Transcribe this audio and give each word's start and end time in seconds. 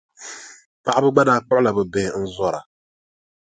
Paɣiba 0.83 1.11
gba 1.13 1.27
daa 1.27 1.41
kpuɣila 1.45 1.71
bɛ 1.75 1.83
bihi 1.91 2.09
n-zɔra. 2.23 2.61